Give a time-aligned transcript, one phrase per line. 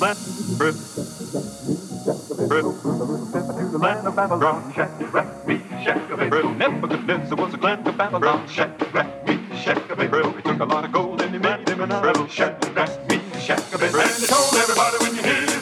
[0.00, 0.16] Let
[0.58, 0.74] Rip.
[2.50, 2.64] Rip.
[2.64, 6.52] To the land of Babylon, Shadrach, Meshach, Abednego.
[6.54, 10.32] Nebuchadnezzar was a clan of Babylon, Shadrach, Meshach, Abednego.
[10.32, 14.00] He took a lot of gold and he made him an idol, Shadrach, Meshach, Abednego.
[14.00, 15.53] And he told everybody when you hear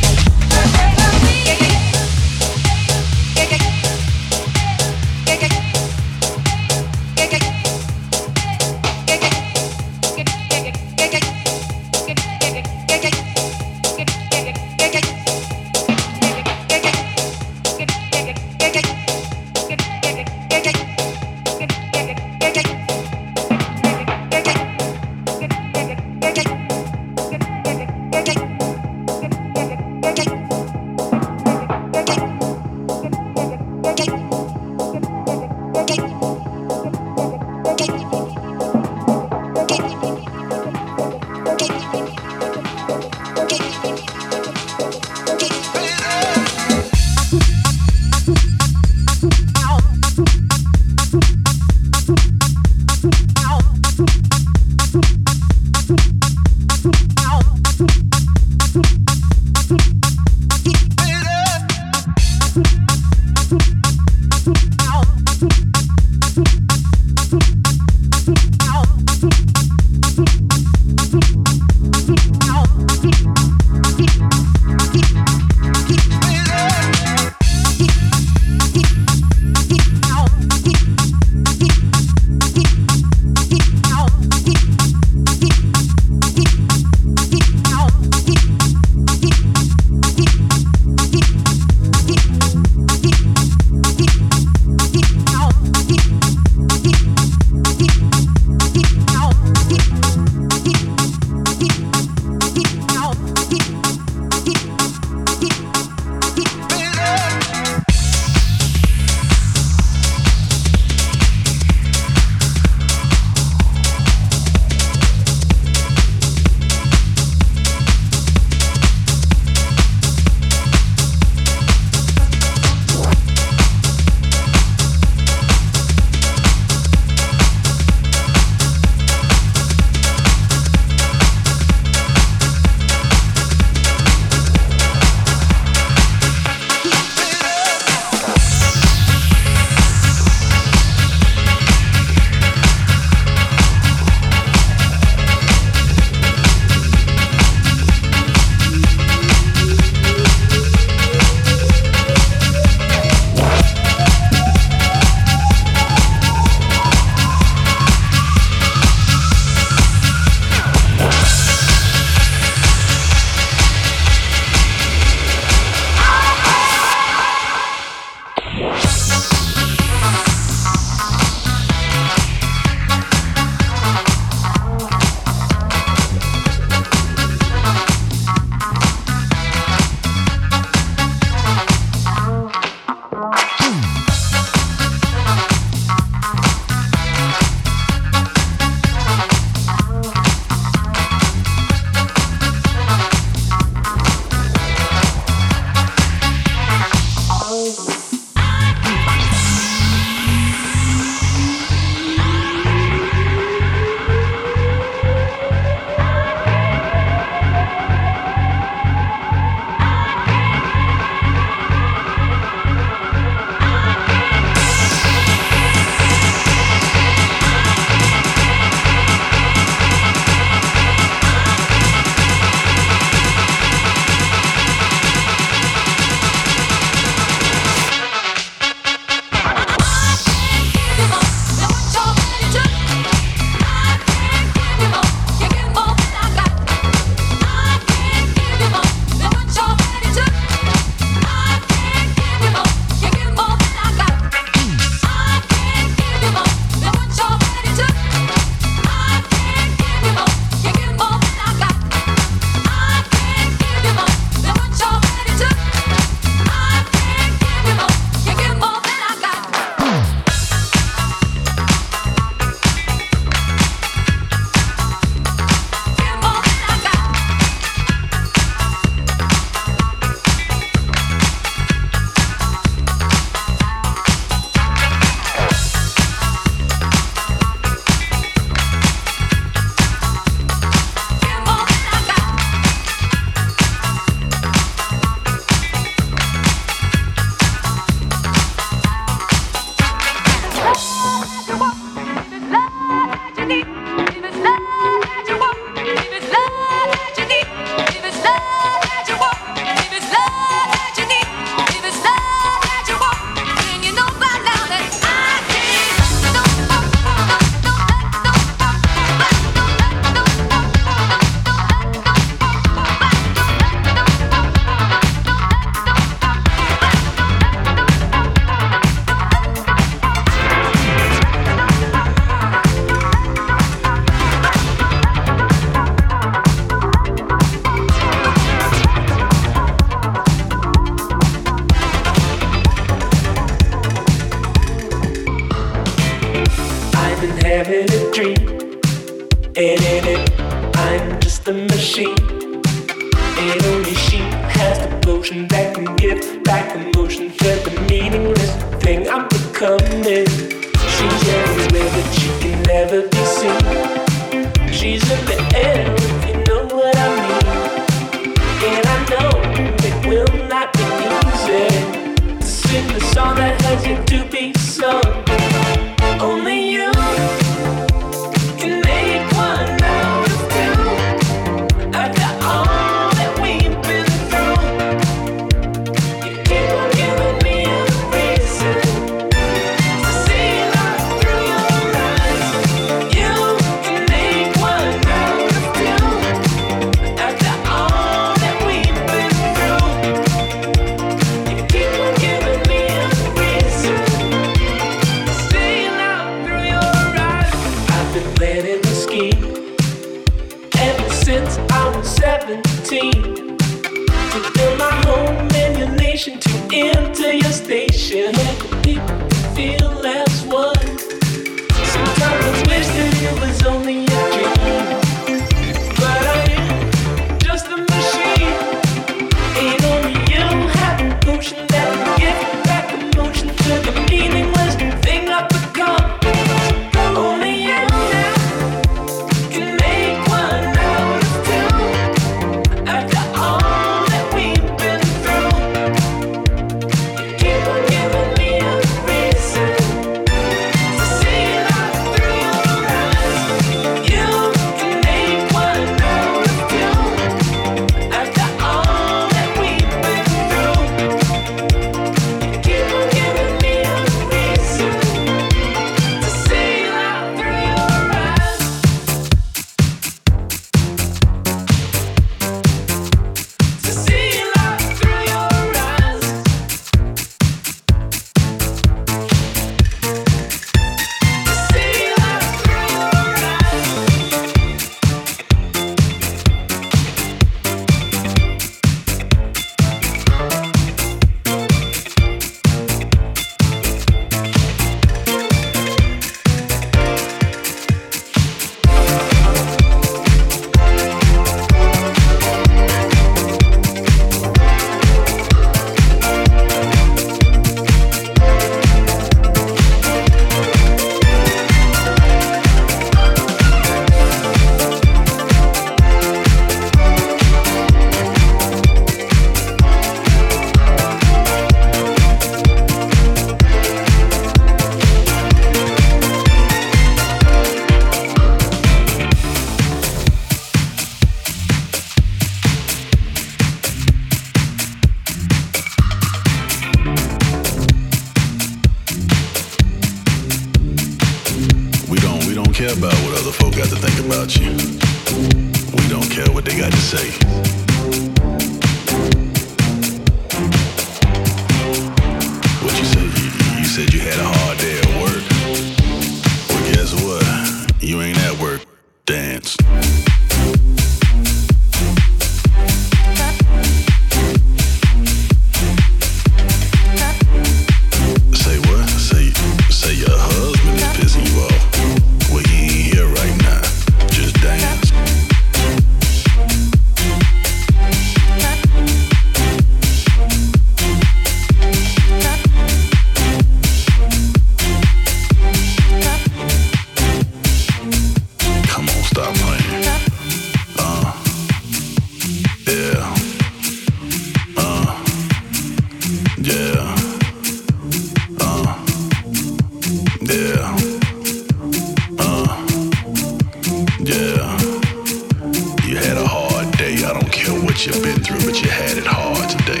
[598.06, 600.00] you've been through, but you had it hard today.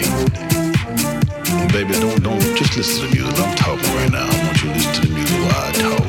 [1.72, 4.26] Baby, don't don't just listen to the music I'm talking right now.
[4.26, 5.99] I want you to listen to the music while I talk.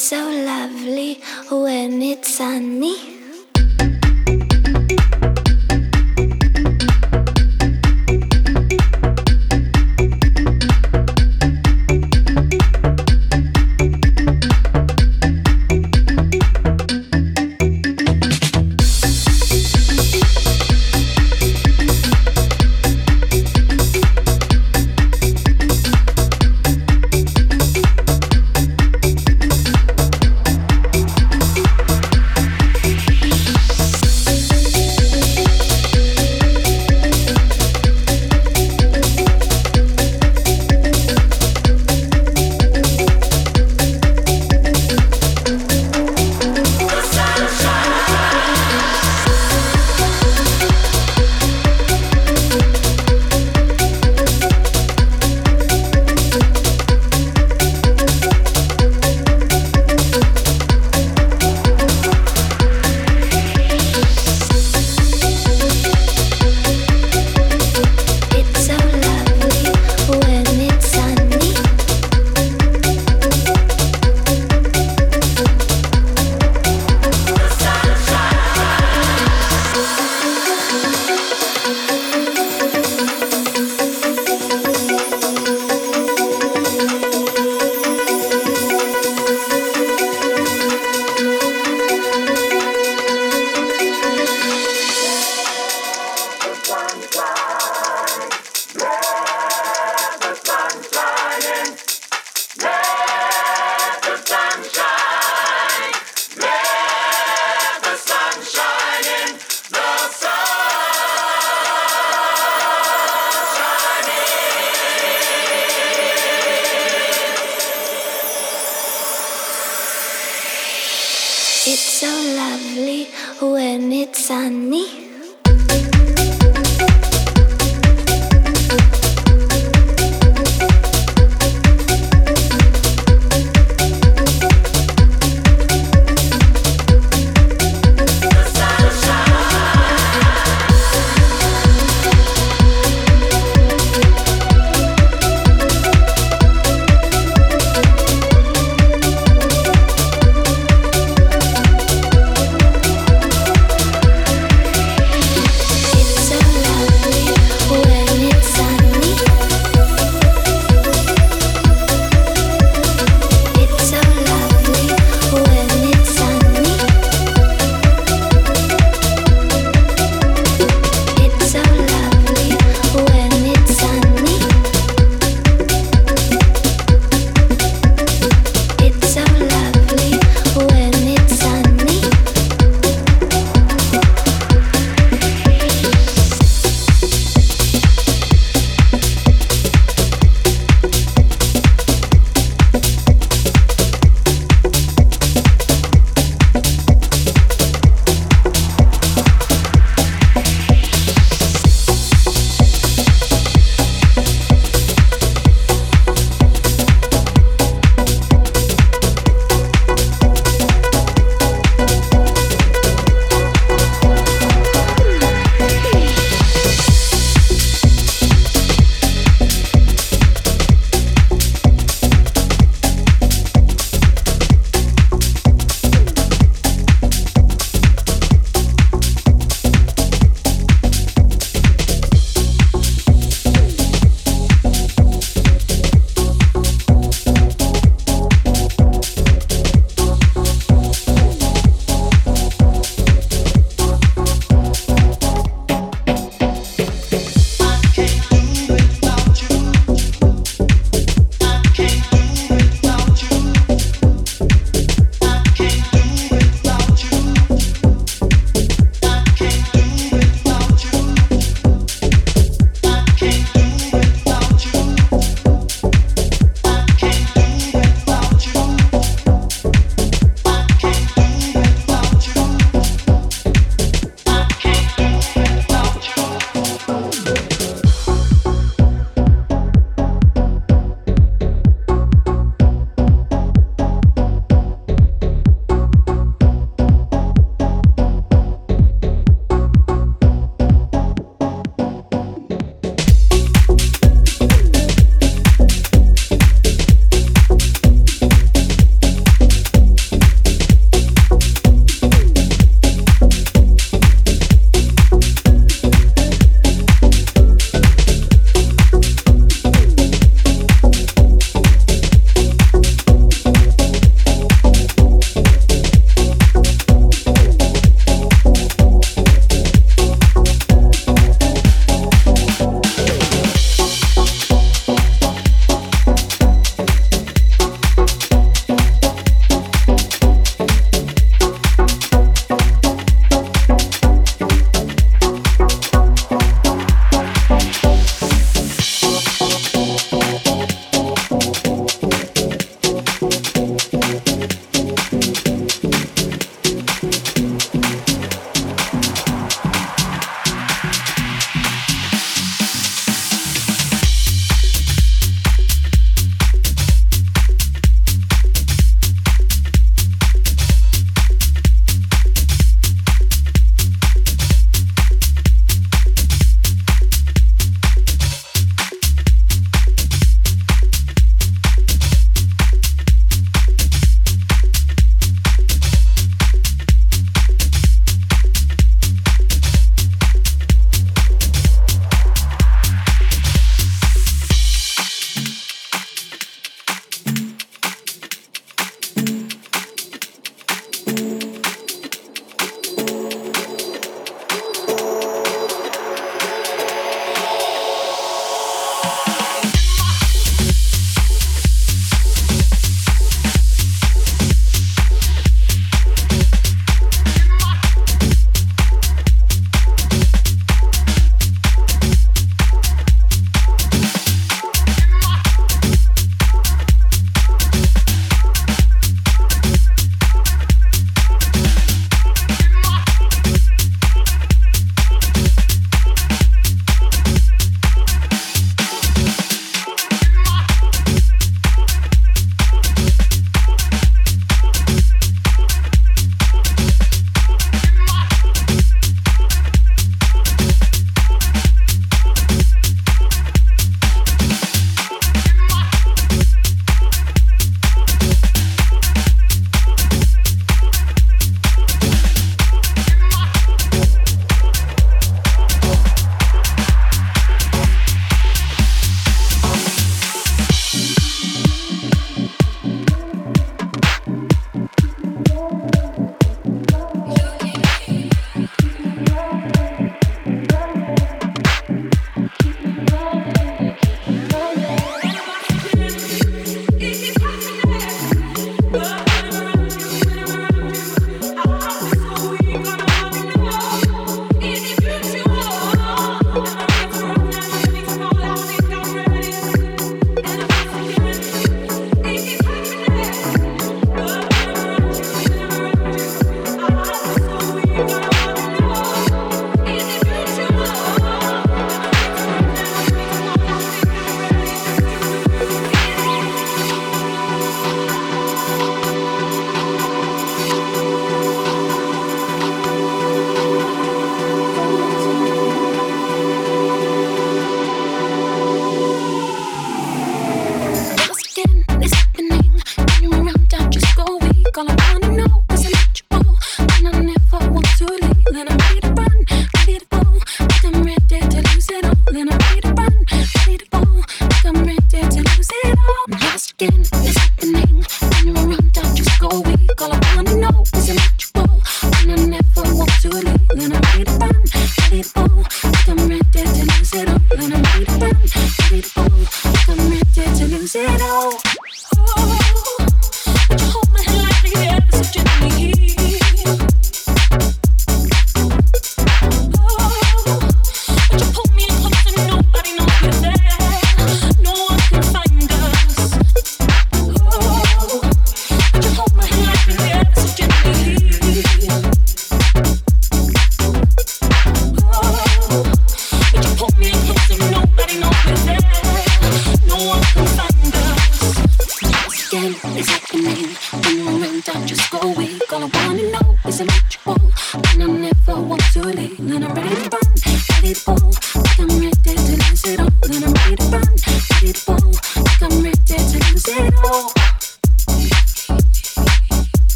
[0.00, 3.09] so lovely when it's sunny.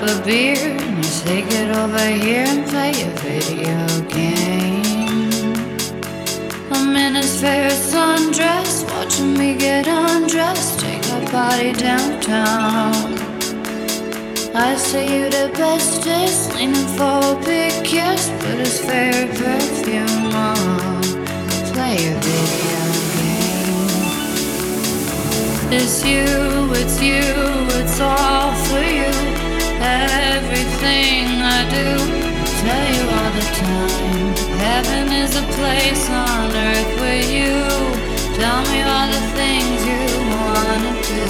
[0.00, 5.54] Up a beer and you say get over here and play a video game.
[6.70, 13.18] I'm in his favorite sundress, watching me get undressed, take our body downtown.
[14.54, 21.02] I say you the bestest, leaning for a big kiss, put his favorite perfume on,
[21.72, 22.84] play a video
[23.18, 23.88] game.
[25.72, 26.26] It's you,
[26.80, 27.22] it's you,
[27.80, 29.37] it's all for you.
[29.88, 31.86] Everything I do,
[32.60, 34.28] tell you all the time.
[34.60, 37.56] Heaven is a place on earth with you.
[38.36, 41.24] Tell me all the things you wanna do.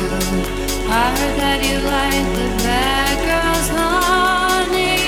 [0.90, 4.98] I heard that you like the bad girls, honey.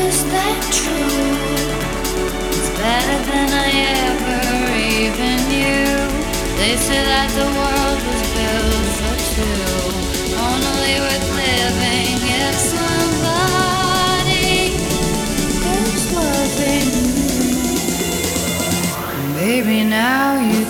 [0.00, 1.36] Is that true?
[2.56, 3.70] It's better than I
[4.08, 4.40] ever
[4.96, 5.96] even knew.
[6.56, 10.00] They say that the world was built for two.
[10.48, 12.19] Only worth living
[19.50, 20.69] Baby, now you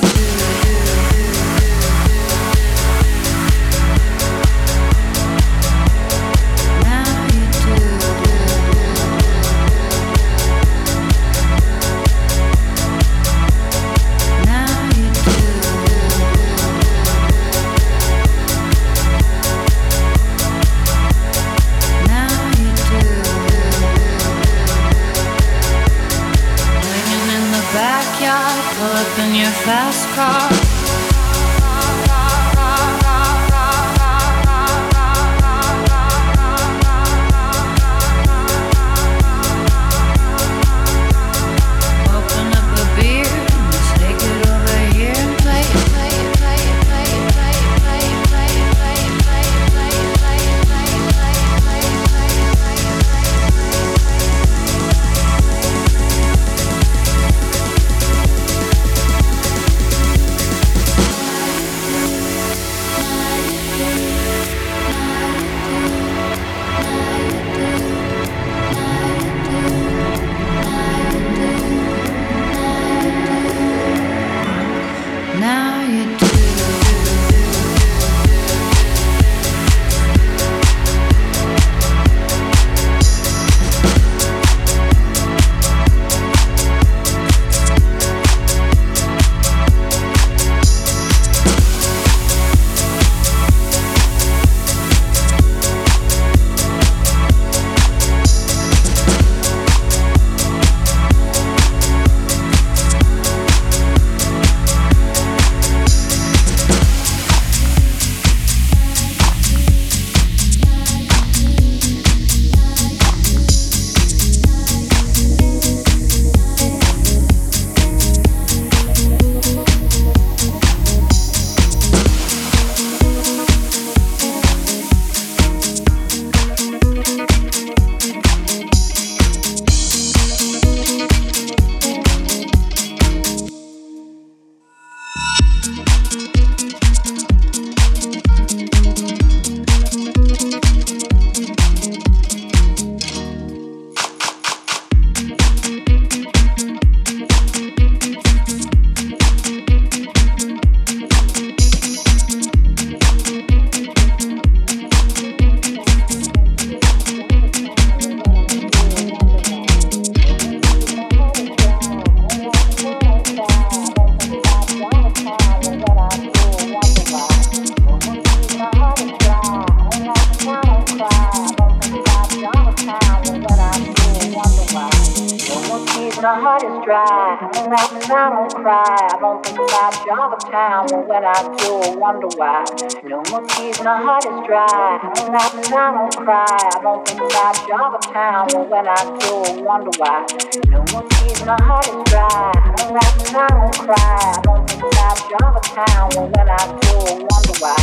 [182.13, 182.65] wonder why.
[183.05, 186.45] No more tears, my heart is dry, and I don't cry.
[186.49, 190.27] I don't think about Java Town, and when I do, I wonder why.
[190.69, 193.97] No more tears, my heart is dry, and I don't cry.
[193.97, 197.77] I don't think about Java Town, and when I do, I wonder why.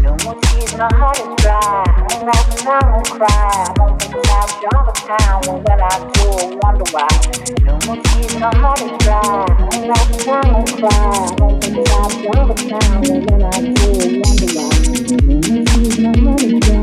[0.00, 1.84] No more tears, my heart is dry,
[2.14, 3.28] and I don't cry.
[3.30, 7.08] I don't think about Java Town, and when I do, I wonder why.
[7.64, 10.04] No more tears, my heart is dry, and I
[10.44, 10.90] don't cry.
[10.90, 14.79] I don't think about Java Town, and when I do, I wonder why
[16.00, 16.79] no money.